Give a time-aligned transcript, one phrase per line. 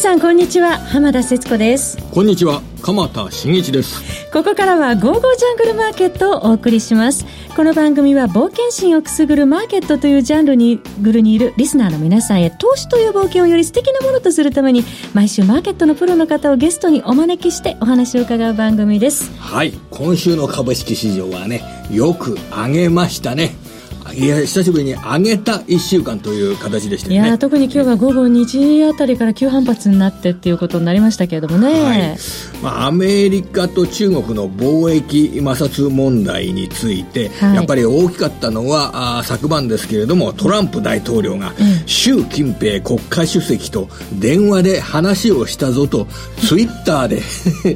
[0.00, 0.78] さんこんにちは。
[0.78, 1.98] 浜田節子です。
[2.10, 2.62] こんにちは。
[2.80, 4.02] 鎌田新一です。
[4.32, 7.26] ここからは「ゴーゴージャングルマーケット」をお送りします。
[7.54, 19.30] この番組は冒険心をくすぐるマーケットというジャンルにグルにいるリスナーの皆さんへ投資という冒険をより素敵なものとするために毎週マーケットのプロの方をゲストにお招きしてお話を伺う番組です。
[19.38, 19.74] はい。
[19.90, 21.62] 今週の株式市場はね
[21.92, 23.54] よく上げましたね
[24.14, 27.28] いや久しぶりに上げた1週間という形でしたよね。
[27.28, 32.16] いや特に今日は午後2時あたりから急反発になってっていうことになりましたけれどもね、はい。
[32.62, 41.52] まあ、アメリカと中国の貿易摩擦問題について、はい、やっぱり大きかったのはあ昨晩ですけれどもトランプ大統領が、
[41.86, 46.06] 習近平国家主席と電話で話をしたぞと
[46.46, 47.22] ツイッターで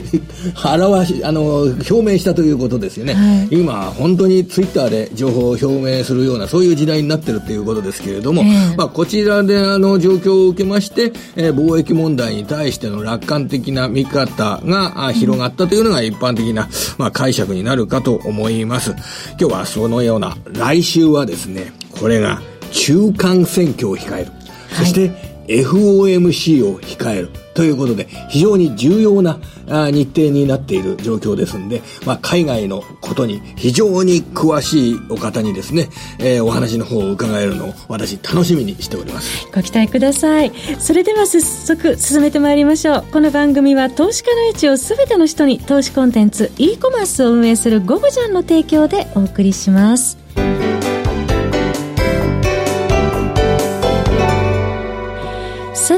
[0.55, 18.93] 腹わしあの表明したということですよね、はい、今本当にツイッターで情報を表明するようなそういう時代になってるということですけれども、えー、まあ、こちらであの状況を受けまして、えー、貿易問題に対しての楽観的な見方が広がったというのが一般的な、まあ、解釈になるかと思います。
[19.39, 22.41] 今日はそのような、来週はですね、これが
[22.73, 24.33] 中間選挙を控える。
[24.77, 27.31] そして、FOMC を控える。
[27.55, 39.47] ということで、非常に重要な日程になっている状況ですんで、まあ、海外のことに非常に詳しいお方にですね、えー、お話の方を伺えるのを私楽しみにしております。
[39.55, 40.53] ご期待ください。
[40.81, 43.05] それでは早速進めてまいりましょう。
[43.13, 50.19] この番組は投資家の位置をすべての人に投資コンテンツ e コマースを運営するゴゴジャンの提供でお送りします。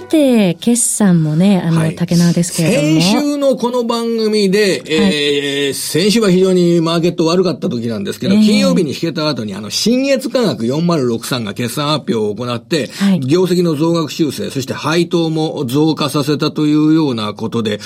[0.09, 3.01] て、決算もね、あの、はい、竹縄ですけれども。
[3.01, 17.81] 先週のこの番組で、えー、先週は非常にマーケット悪かった時なんですけど、えー、金曜日に引けた後に、あの、新月価格4063が決算発表を行って、はい、業績の増額修正、そして配当も増加させたというようなことで、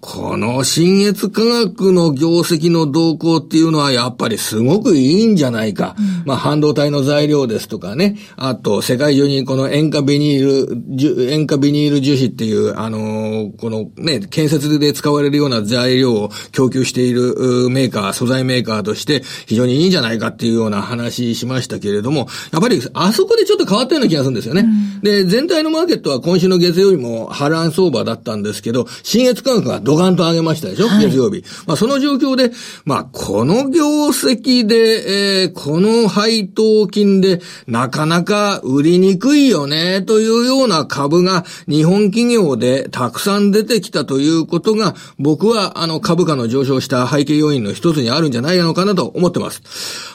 [0.00, 5.96] この新月価格の業績の動向っていうのはやっぱりすごくいいんじゃないか。
[5.98, 10.84] うん、まあ、半導体の材料ですとかね、あと、世界中にこの塩化ビニール、
[11.28, 24.62] 塩塩化ビニール樹脂っていう、あのこのね、建設で使われるような材料を供給しているメーカー、素材メーカーとして非常にいいんじゃないかっていうような話しましたけれども、やっぱりあそこでちょっと変わったような気がするんですよね。
[24.62, 31.44] うん、で、全体のマーケットは今週の月曜日も波乱相場だったんですけど、新越価格がドカンと上げましたでしょ、はい、月曜日。
[31.66, 32.52] まあその状況で、
[32.84, 49.62] まあこの業績で、えー、この配当金でなかなか売りにくいよね、というような株がが日本企業でたくさん出てきたということが、僕はあの株価の上昇した背景要因の一つにあるんじゃないのかなと思ってます。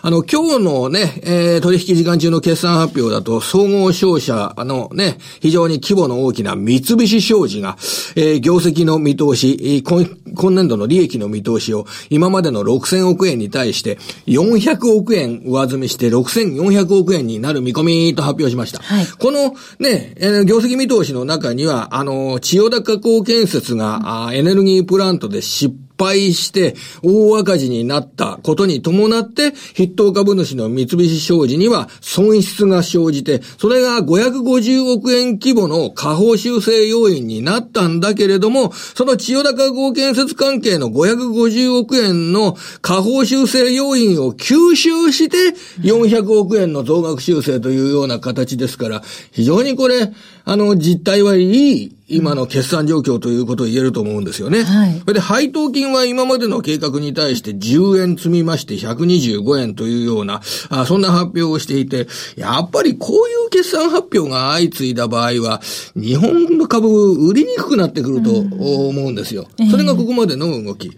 [0.02, 7.78] あの、今日のね、えー、取引時間中の決算発表だと、総合商社のね、非常に規模の大きな三菱商事が、
[8.16, 10.06] えー、業績の見通し、今
[10.36, 13.98] 今年度の利益の見通しを今までの6000億円に対して
[14.28, 18.80] 400億円上積みして6400億円になる見込みと発表しました。
[18.82, 28.29] はい、このね、えー、業績見通しの中には、あの、千代田加工建設が、あエネルギープラントで失敗して大赤字になった。
[28.42, 45.38] ことに伴って、筆頭株主の三菱商事には損失が生じて、それが550億円規模の下方修正要因になったんだけれども、その千代田加工建設関係の550億円の下方修正要因を吸収して
[45.82, 50.12] 400億円の増額修正というような形ですから、非常にこれ、
[50.46, 54.64] あの、実態はいい今の決算状況ということを言えると思うんですよね。
[54.64, 55.00] はい。
[55.00, 65.62] それで配当金は今までの計画に対して10円積みまして125円というような、あそんな発表をしていて、やっぱりこういう決算発表が相次いだ場合は、
[65.96, 69.48] 日本の株売りにくくなってくると思うんですよ。
[69.72, 70.92] それがここまでの動き。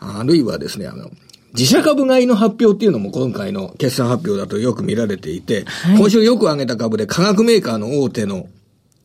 [0.00, 1.10] あるいはですね、あの、
[1.56, 8.46] 自社株買いの発表っていうのも今回の決算発表だとよく見られていて、はい、今週よく上げた株で化学メーカーの大手の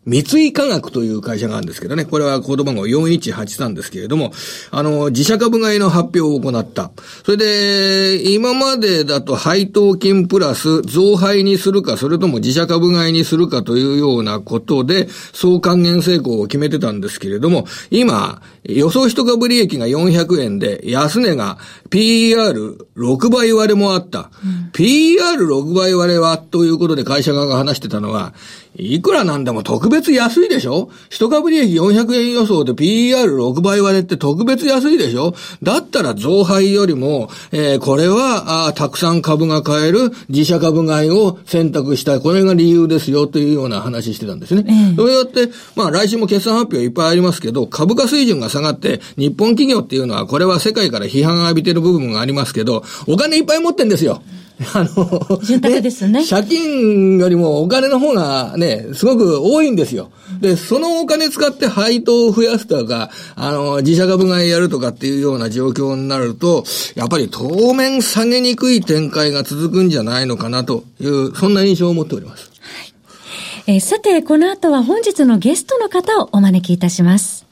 [0.03, 4.31] 三井化学という会社があるんですけどね、これはコード番号4183ですけれども、
[4.71, 6.92] あの、自社株買いの発表を行った。
[7.24, 21.59] それで、今までだと配当金プラス増配にするか、それとも自社株買いにするかというようなことで、総還元成功を決めてたんですけれども、今、予想一株利益が400円で、安値が
[21.92, 24.31] PER6 倍割れもあった。
[24.44, 28.33] うん、PER6 倍割れは、ということで会社側が話してたのは、
[28.75, 30.89] いくらなんでも特別安いでしょ？
[31.11, 35.35] 一株利益400円予想で PER6 倍割れって特別安いでしょ？
[35.61, 42.19] だったら増配よりも、えー、これはあ、たくさん株が買える自社株買いを選択したい。
[42.21, 44.65] これが理由ですよというような話してたんですね。
[44.67, 54.21] えそうやって、まあ来週も決算発表いっぱいありますけど、株価水準が下がって、日本企業っていうのは、これは世界から批判を浴びてる部分がありますけど、お金いっぱい持ってんですよ。
[54.73, 56.25] あの、ですね。
[56.25, 60.11] 借金よりもお金の方がね、すごく多いんですよ。
[60.39, 66.63] で、そのお金使って配当を増やすとか、あの、自社株買いやるとかっていうような状況になると、
[66.95, 72.51] やっぱり当面下げにくい展開が続くんじゃないのかなという、そんな印象を持っております。
[72.61, 73.73] はい。
[73.75, 77.50] えー、さて、この後は本日のゲストの方をお招きいたします。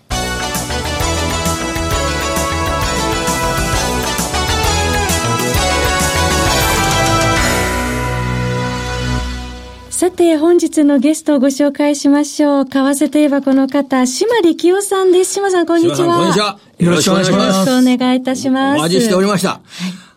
[9.99, 12.65] さて、本日のゲストをご紹介しましょう。
[12.65, 15.33] 為替といえばこの方、島力夫さんです。
[15.33, 16.15] 島さん、こんにちは。
[16.15, 16.57] こんにちは。
[16.77, 17.41] よろしくお願いします。
[17.41, 18.79] よろしくお願いいたします。
[18.79, 19.49] お待ちしておりました。
[19.49, 19.61] はい。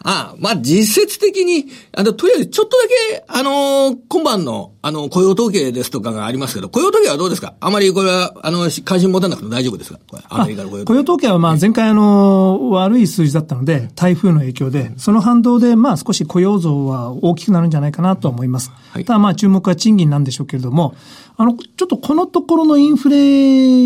[0.05, 7.55] あまあ、実質的に、あの、とりあえず、ちょっとだけ、あのー、今晩の、あの、雇用統計ですとかがありますけど、雇用統計はどうですか？
[7.61, 10.85] あまりこれは、あの、関心持たなくても大丈夫ですかアメリカの雇用統計。
[10.85, 18.73] 雇用統計は、まあ、前回、あの、悪い数字だったので、台風の影響で、その反動で、まあ、少し雇用増は大きくなるんじゃないかなと思います。
[18.91, 20.97] はい、ただ、まあ、注目は賃金なんでしょうけれども、
[21.37, 23.17] あの、ちょっとこのところのインフレ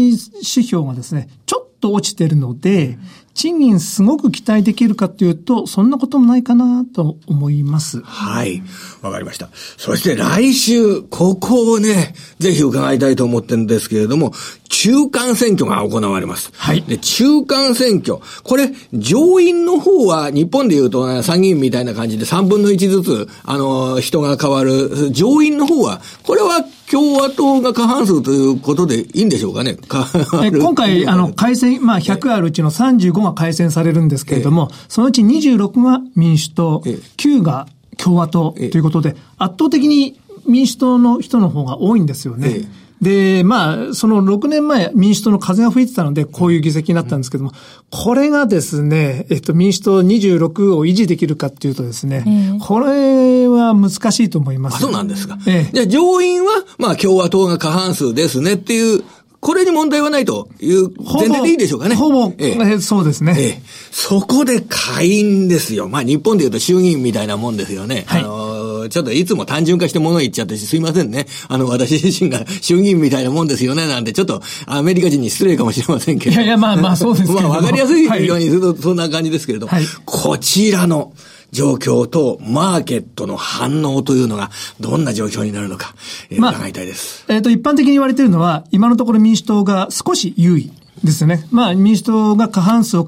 [0.09, 2.99] 指標がですね、ちょっと落ちてるので、
[3.37, 8.01] 賃金すごく期待できるかというと、そんなこともないかなと思います。
[8.01, 8.63] はい。
[9.03, 9.51] わかりました。
[9.77, 14.33] そして来週、ここをね、ぜひ伺いたいと思ってるんですけれども、
[14.79, 16.53] 中間選挙が行われます。
[16.55, 16.83] はい。
[16.83, 18.19] で、中間選挙。
[18.43, 25.11] これ、上院の方は、日本で言うと、ね、参議院みたいな感じで3分の1ずつ、あの、人が変わる。
[25.13, 29.79] 上院の方は、これは共和党が過半数ということでいいんでしょうかね。
[29.89, 36.83] 今回、あの、改選、まあ、100あるうちの35が改選されるんですけれども、そのうち26が民主党、
[37.17, 42.69] 9が共和党ということで、圧倒的に民主党の人の方が多いんですよね。
[43.01, 47.53] で、まあ、その6年前、民主党の風が吹いてたので、こういう議席になったんですけども、
[47.91, 52.25] これがですね、えっと、民主党26を維持できるかっていうとですね、
[52.63, 54.81] これは難しいと思います。
[54.81, 55.39] そうなんですか。
[55.47, 59.05] ええ、じゃあ、上院は、まあ、共和党が過半数ですねっていう
[59.47, 61.95] これに問題はないという前提でいいでしょうかね。
[61.95, 63.35] ほぼ、ええ、そうですね。
[63.39, 65.89] ええ、そこで下院ですよ。
[65.89, 68.05] まあ日本で言うと衆議院みたいなもんですよね。
[68.09, 68.56] はい、あの
[68.89, 71.27] ちょっといつも単純化して物言っちゃってすいませんね。
[71.49, 76.35] あの、私自身が衆議院みたいなもんですよね、なんて、ちょっとアメリカ人に失礼かもしれませんけど。
[76.35, 77.49] いやいや、まあまあそうですけど。
[77.49, 81.13] まあわかりやすいようにするとそんな感じですけれど、はい、こちらの、
[81.53, 84.51] 状況とマーケットの反応というのが
[84.81, 85.95] どんな状況になるのか、
[86.29, 87.25] えー、まあ、伺いたいです。
[87.29, 90.73] えっ、ー、と、一般的に言われているのは、今のところ民主党が少し優位
[91.05, 91.47] ですね。
[91.51, 93.05] まあ、民主党が過半数を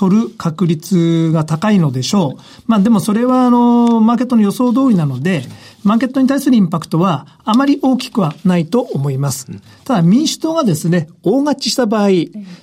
[0.00, 2.42] 取る確率が高いのでしょう。
[2.66, 5.42] まあでもそれはあの、マーケットの予想通りなので、
[5.84, 9.46] マーケットに対するインパクトはあまり大きくはないと思います。
[9.84, 12.08] ただ民主党がですね、大勝ちした場合、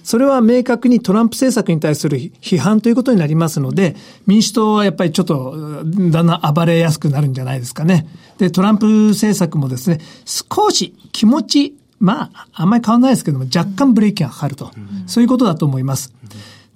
[0.03, 3.95] それは明確にトランプ政策に対する批判ということになりますので、
[4.25, 8.07] 民主党はやっぱりちょっとだんだん暴れやすくなるんじゃないですかね。
[8.39, 14.71] で、トランプ政策もですね、少し気持ちまあ、あんまり変わらないですけども、若干ブレーキがかかると。
[15.07, 16.13] そういうことだと思います。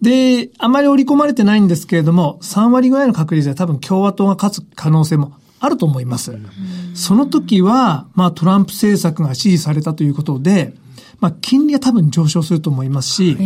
[0.01, 6.35] で、あまり織り込まれてないんですけれども、3割ぐらいの確率で多分共和党が勝つ可能性もあると思います。
[6.95, 10.73] その時は、まあトランプ政策が支持されたということで、
[11.19, 13.37] まあ金利は多分上昇すると思いますし、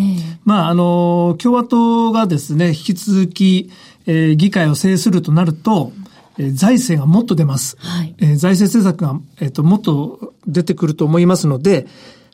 [0.45, 3.69] まああの、共和党がですね、引き続き、
[4.05, 5.91] えー、議会を制するとなると、
[6.37, 7.75] えー、財政がもっと出ます。
[7.79, 11.85] はい、えー、財政政策が、えっ、ー、と、もっと出てくると思いますので、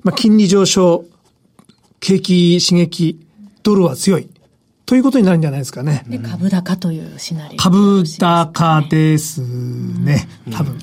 [0.04, 1.06] まあ金利上昇、
[2.00, 3.20] 景気刺激、
[3.64, 4.30] ドルは強い。
[4.86, 6.04] ということになるんじゃないですかね。
[6.08, 10.28] で、株高というシナリオ、ね、株高ですね。
[10.52, 10.80] 多分、うん、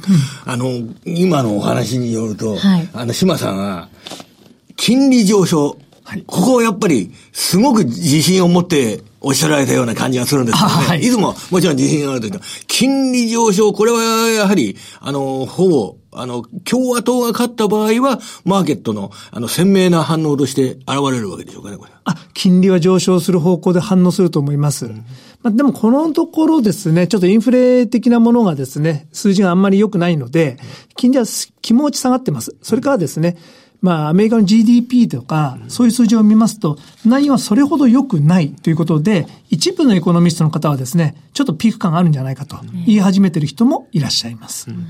[0.51, 0.71] あの、
[1.05, 3.91] 今のお話によると、はい、あの、島さんは、
[4.77, 10.87] 金利上昇、はい、ここをやっぱり、すごく自信を持っておっしゃられたような感じがするんですけどね。
[10.87, 21.91] はい、いつももちろん自信があるというか、金利上昇、これはやはり、あの、ほぼ、あの、共和党が勝った場合は、マーケットの、あの、鮮明な反応として現れるわけでしょうかね、これ。
[22.05, 24.87] あ、金利は上昇する方向で反応すると思います。
[24.87, 25.05] うん、
[25.43, 30.59] まあ、でも、このところですね、ちょっとインフレ的なものがですね、数字があんまり良くないので、
[30.97, 31.25] 金利は
[31.61, 32.57] 気持ち下がってます。
[32.63, 33.37] それからですね、
[33.81, 44.71] まあ、アメリカの GDP とか、そういう数字を見ますと、内容はそれほど良くないということで、一部のエコノミストの方はですね、ちょっとピーク感があるんじゃないかと言い始めている人もいらっしゃいます。
[44.71, 44.87] うん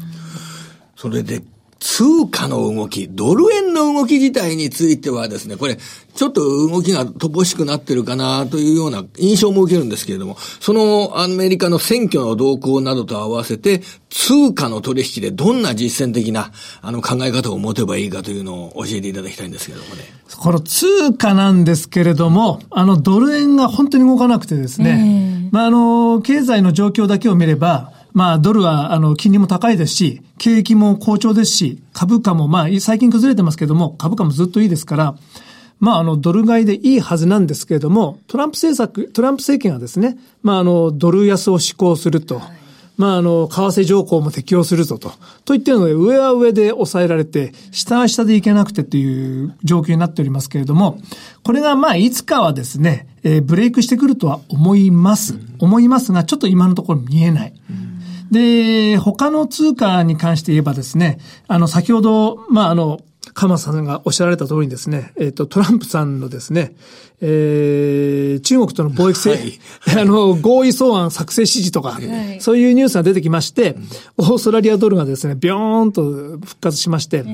[0.99, 1.43] それで、
[1.79, 16.51] 通貨の動き、ドル円の動き自体についてはですね、これ、ちょっと動きが乏しくなってるかなというような印象も受けるんですけれども、そのアメリカの選挙の動向などと合わせて、通貨の取引でどんな実践的な
[16.83, 20.03] あの考え方を持てばいいかというのを教えていただきたいんですけれどもね。
[20.37, 35.15] この通貨なんですけれども、あのドル円が本当に動かなくてですね、まああの、経済の状況だけを見れば、まあ、ドルは、あの、金利も高いですし、景気も好調ですし、株価も、まあ、最近崩れてますけども、株価もずっといいですから、
[35.81, 42.41] まあ、あの、ドル買いでいいはずなんですけれども、トランプ政策、トランプ政権はですね、まあ、あの、ドル安を施行すると。
[42.97, 45.11] まあ、あの、為替条項も適用するぞと。
[45.45, 50.99] と言ってるので、上は上で抑えられて、下は下でいけなくてという状況になっておりますけれども、
[51.45, 55.39] これがまあ、いつかはですね、えー、ブレイクしてくるとは思います。
[55.61, 57.53] 思いますが、ちょっと今のところ見えない。
[58.31, 63.01] で、他の通貨に関して言えばですね、あの、先ほど、まあ、あの、
[63.35, 66.75] 鎌さんがおっしゃられた通りにですね、えっ、ー、と、トランプさんのですね、
[67.21, 69.61] えー、中国との貿易制、はい、
[70.01, 73.77] あの、合意草案作成指示とか、はい、そういうニュースが出てきまして、
[74.17, 77.25] オーストラリアドルがですね、ビョーンと復活しまして、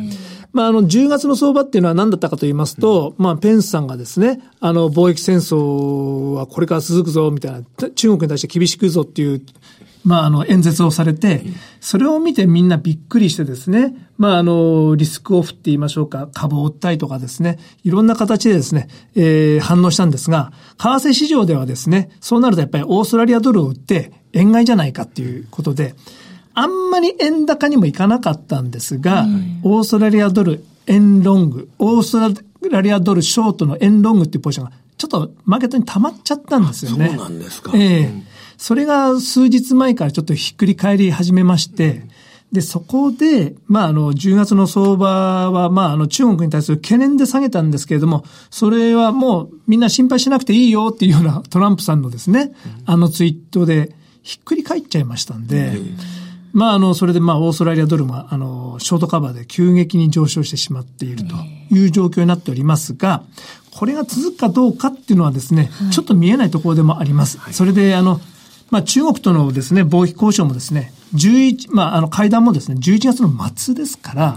[0.53, 9.43] まあ、あの、10月の相場っていうのは何だったかと言いますと、まあ、ペンスさんがですね、あの、貿易戦争はこれから続くぞ、みたいな、中国に対して厳しくぞっていう
[10.05, 11.43] まあ、あの、演説をされて、
[11.81, 25.95] それを見てみんなびっくりしてですね、まあ、あの、リスクオフって言いましょうか、株を売ったりとかですね、いろんな形でですね、えー、反応したんですが、為替市場ではですね、そうなるとやっぱりオーストラリアドルを売って円買いじゃないかっていうことで、
[26.53, 37.09] あんまり円高にもいかなかったんですが、うん、オーストラリアドル円ロング、オーストラリアドルショートの円ロングっていうポジションがちょっとマーケットに溜まっちゃったんですよね。
[37.09, 37.73] そうなんですか。
[37.75, 38.27] ええーうん
[38.65, 42.01] それが数日前からちょっとひっくり返り始めまして、
[42.51, 52.53] で、そこで、まあ、あの、10月の相場は、まあ、あの、中国に対する懸念で下げたんですけれども、それはもうみんな心配しなくていいよっていうようなトランプさんのですね、
[52.87, 55.77] あのツイートでひっくり返っちゃいましたんで、
[56.55, 61.35] まあ、あの、それで、まあ、オーストラリアドルも、あの、ショートカバーで急激に上昇してしまっていると
[61.71, 63.25] いう状況になっておりますが、
[63.73, 67.39] これが続くかどうかっていうのはですね、ちょっと見えないところでもあります。
[67.53, 68.23] それで、あの、
[68.71, 74.37] まあ、中国とのですね、貿易交渉もですね、11、まあ、あの、会談もですね、11月の末ですから、は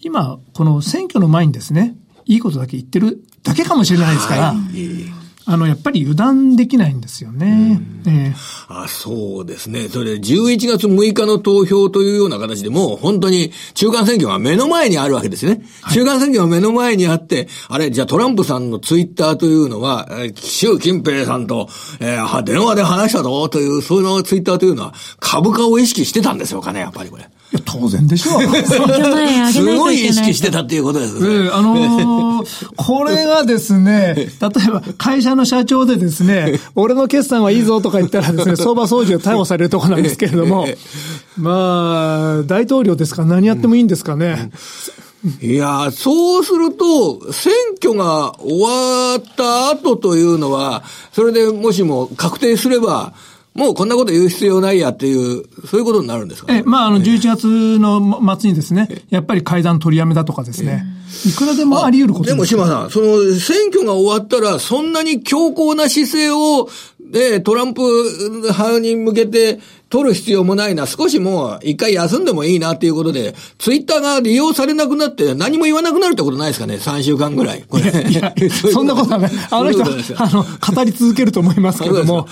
[0.00, 1.94] 今、この選挙の前にですね、
[2.26, 7.80] いいことだけ言ってるだけかもしれないですから、はいあの、やっぱり油断できないんですよね。
[8.06, 8.34] えー、
[8.68, 9.88] あそうですね。
[9.88, 15.62] それ、11月6日の投票というような形でもう本当に中間選挙が目の前にあるわけですね。
[15.82, 21.68] はい、中間選挙が目の前にあって、あれ、じゃあトランプさんのツイッターというのは、習近平さんと、
[22.00, 27.28] えー、電話で話したぞという、そのツイッターというのは株価を意識してたんでしょうかね、やっぱりこれ。
[27.54, 28.42] いや、当然でしょう。
[29.52, 31.20] すごい意識してたっていうことですね。
[31.20, 32.46] えー、あのー、
[32.76, 40.66] これがですね、例えば会社の社長でですね、 俺の決算はいいぞとか言ったらですね、 相場操縦逮捕されるとこなんですけれども、
[41.36, 43.22] まあ、大統領ですか？
[43.22, 44.50] ら何やってもいいんですかね？
[45.40, 50.82] いや、そうすると、選挙が終わった後というのは、
[51.12, 53.14] それでもしも確定すれば、
[53.54, 60.84] もうこんなこと言う必要ないやっていう、そういうことになるんですか、ね、え、まあ、あの、11月の末にですね、やっぱり会談取りやめだとかですね、
[61.24, 66.68] いくらでもあり得ることでも、島さん、その、選挙が終わったら、そんなに強硬な姿勢を、
[67.00, 67.82] で、トランプ
[68.42, 69.60] 派に向けて
[69.94, 77.62] 取る必要もないな、少しもう一回休んでもいいなっていうことで、ツイッターが利用されなくなって何も言わなくなるってことないですかね ?3 週間ぐらい。
[77.62, 77.84] これ。
[78.10, 78.34] いや
[78.72, 79.30] そんなことはない。
[79.52, 82.26] あの人は、あの、語り続けると思いますけども。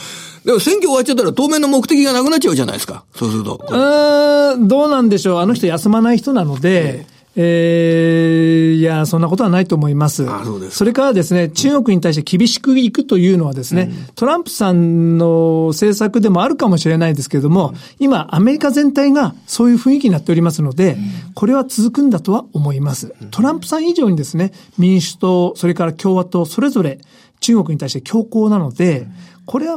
[0.45, 3.04] でも選挙終わっちゃったら当面の目的がなくなっちゃうじゃないですか。
[3.14, 3.64] そうすると。
[3.71, 5.38] うん、どうなんでしょう。
[5.38, 10.27] あの人休まない人なので、ええー、いや、そんなことはないと思います。
[10.27, 23.15] そそれからですね、中国に対して厳しくいくというのはですね、うん、トランプさんの政策でもあるかもしれないですけれども、うん、今、アメリカ全体がそういう雰囲気になっておりますので、うん、これは続くんだとは思います。
[23.31, 26.99] トランプさん以上にですね、民主党、それから共和党、それぞれ
[27.41, 29.07] 中国に対して強硬なので、
[29.47, 29.77] これは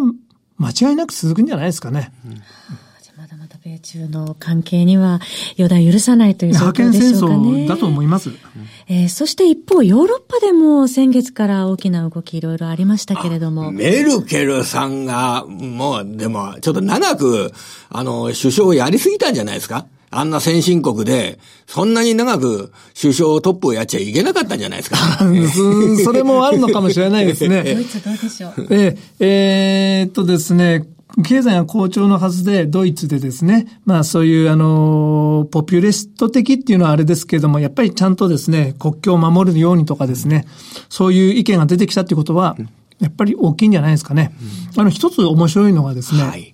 [0.57, 2.11] 間違いなく続くんじゃないですかね。
[3.45, 5.19] まだまだ米中の関係には
[5.55, 7.67] 予断許さないという状況でしょうかね。
[7.67, 8.31] だと思います。
[8.87, 13.71] えー、そして一方、ヨーロッパでも先月から大きな動きいろいろありましたけれども。
[13.71, 17.51] メルケルさんが、もう、でも、ちょっと長く、
[17.89, 19.85] あの、首相をやりすぎたんじゃないですか？
[20.11, 24.97] あんな先進国で、そんなに長く首相トップをやっちゃいけなかったんじゃないですか？
[26.05, 27.63] それもあるのかもしれないですね。
[27.75, 28.67] ドイツどうでしょう？
[28.69, 30.85] えー、えー、っとですね、
[31.23, 40.45] 経済が好調のはずで、ドイツでですね、まあそういうあの、ポピュリスト的っていうのはあれですけれども、やっぱりちゃんとですね、国境を守るようにとかですね、
[40.89, 42.57] そういう意見が出てきたっていうことは、
[42.99, 44.33] やっぱり大きいんじゃないですかね。
[44.75, 46.53] あの、一つ面白いのがですね、はい、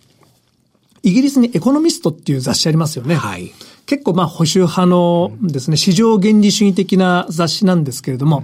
[1.03, 3.15] イギリスにエコノミストっていう雑誌ありますよね。
[3.15, 3.51] はい、
[3.91, 8.41] 結構まあ保守派のですね、市場原理主義的な雑誌なんですけれども、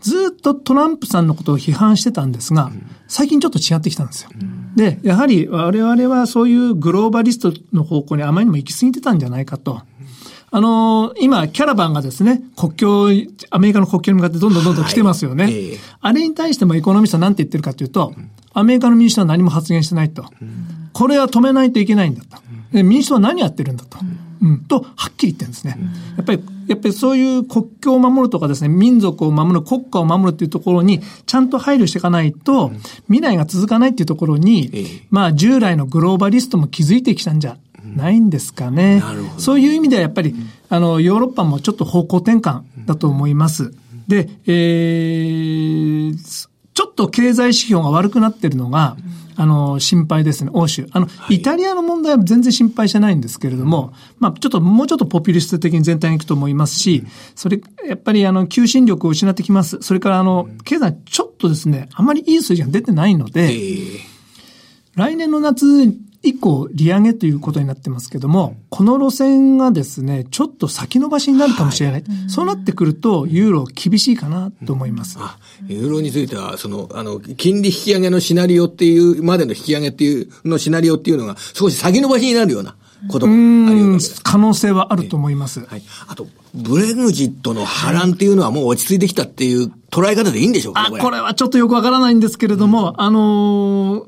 [0.00, 2.70] ずっとトランプさんのことを批判してたんですが、
[3.08, 4.30] 最近ちょっと違ってきたんですよ。
[4.76, 9.80] で、やはり我々はそういうグローバリストの方向にあまりにも行き過ぎてたんじゃないかと。
[10.50, 13.08] あのー、今、キャラバンがですね、国境、
[13.48, 15.44] アメリカの国境に向かってどんどんどんどん来てますよね。
[15.44, 15.70] はい、
[16.02, 18.12] あれに対してもエコノミストは何て言ってるかというと、
[18.52, 20.26] アメリカの民主党は何も発言してないと。
[20.92, 22.36] これは止めないといけないんだと。
[22.82, 23.98] 民主党は何やってるんだと。
[24.42, 25.78] うん、と、はっきり言ってるんですね。
[26.16, 32.72] やっぱり、やっぱりそういう国境を守るとかですね、民族を守る、国家を守るっていうところに、ちゃんと配慮していかないと、
[33.06, 34.70] 未来が続かないっていうところに、
[35.10, 37.58] まあ、従来のグローバリストも気づいてきたんじゃ
[37.96, 39.02] ないんですかね。
[39.38, 40.34] そういう意味ではやっぱり、
[40.68, 43.74] あの、ヨーロッパもちょっと方向転換だと思います。
[44.08, 48.96] で、えー、ちょっと経済指標が悪くなってるのが、
[49.40, 50.86] あの、心配ですね、欧州。
[50.92, 57.04] あの、はい、イタリアの問題は全然心配してないんですけれども、まあ、ちょっと、もうちょっとポピュリスト的に全体にいくと思いますし、
[57.34, 59.78] それ、やっぱり、あの、求心力を失ってきます。
[59.80, 63.56] それから、あの、経済ちょっとですね、あまりいい数字が出てないので、
[64.94, 65.90] 来年の夏
[66.22, 72.02] 以降、利上げということになってますけども、この路線がですね、ちょっと先延ばしになるかもしれない。
[72.02, 75.18] はい、そうなってくると、ユーロ厳しいかなと思います。
[75.18, 82.76] うん、ユーロについては、その、あの、金利引き上げのシナリオっていう、までの引き上げっていう、のシナリオっていうのが、少し先延ばしになるような。
[83.08, 85.60] こともあります可能性はあると思います。
[85.60, 85.82] はい。
[86.06, 94.06] あと、ブレグジットの波乱っていうのはもう落ち着いてきたっていう捉え方でいいんでしょうか、あ、これはちょっとよくわからないんですけれども、うん、あのー、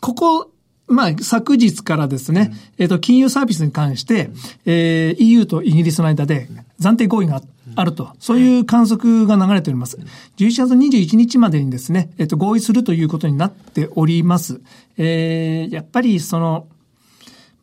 [0.00, 0.51] ここ
[0.92, 4.30] まあ、昨日からですね、えっ、と、金融サービスに関して、
[4.66, 6.48] えー、EU とイギリスの間で
[6.80, 7.42] 暫定合意が
[7.74, 9.98] あると、そういう観測が流れております。
[10.36, 14.60] 11月21日までにですね、えっ、と、合意するということになっております。
[14.98, 16.66] えー、やっぱりその、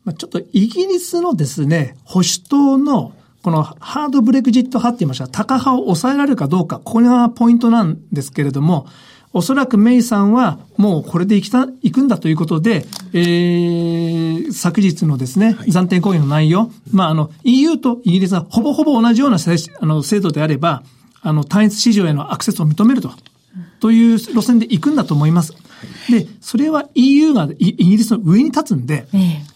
[0.04, 5.28] まあ、ちょっとイギリスのですね、保守党のこのハードブレグジット派って言いました。
[5.28, 8.86] タカ派を抑えられるかどうか、ここがポイントなんですけれども、
[9.32, 20.82] おそらくメイさんはもうこれで行きた、行くんだということで、えー、昨日のですね、暫定合意の内容、まあ、あの、EU とイギリスはほぼほぼ同じようなあの制度であれば、
[21.22, 23.12] あの、単一市場へのアクセスを認めると、
[23.78, 25.54] という路線で行くんだと思います。
[26.10, 29.06] で、それは EU がイギリスの上に立つんで、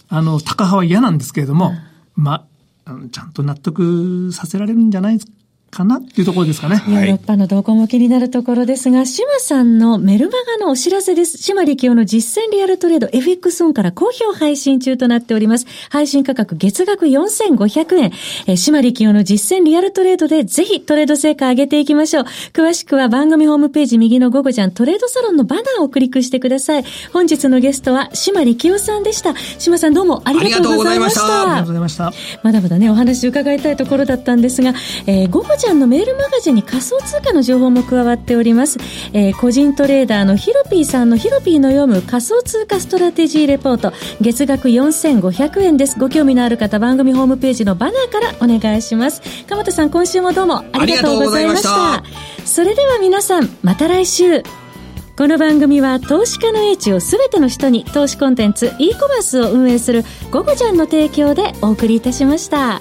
[0.09, 1.73] あの、高派は嫌なんですけれども、
[2.15, 2.47] ま
[2.87, 5.33] あ、ちゃんと納得させられるんじゃないですか。
[5.75, 6.83] かなっていうところですかね。
[6.89, 11.39] ヨーロッパの動向も気になるところですが、島さんのメルマガのお知らせです。
[11.39, 15.67] 島力夫の実践リアルトレード FX オンから好評配信中となっております。
[15.91, 18.13] 配信価格月額4500円。
[18.47, 22.25] え島力夫の実践リアルトレードでぜひトレード成果上げていきましょう。
[22.53, 26.85] 詳しくは番組ホームページ右の午後じゃんトレードサロンのバナーをクリックしてください。
[27.13, 29.35] 本日のゲストは島力夫さんでした。
[29.59, 31.43] 島さんどうもありがとうございました。
[31.43, 32.13] ありがとうございました。
[32.43, 34.75] まだまだね、お話伺いたいところだったんですが、
[35.07, 38.79] えー、午後ちゃんのメールマガジンに仮想通貨の情報も加わっております。
[39.15, 45.99] えー、個人トレーダーのヒロピーさんのヒロピーの読む仮想通貨ストラテジーレポート、月額4500円です。
[45.99, 49.23] ご興味のある方、番組ホームページのバナーからお願いします。
[49.49, 52.05] 鎌田さん、今週もどうもありがとうございました。
[52.45, 54.43] それでは皆さん、また来週。
[55.17, 62.81] この番組は投資家の英知をすべての人に投資コンテンツ e コマースを運営するゴゴジャンの提供でお送りいたしました。